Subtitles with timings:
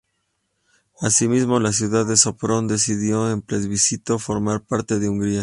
[0.99, 5.39] Asimismo, la ciudad de Sopron decidió en plebiscito formar parte de Hungría.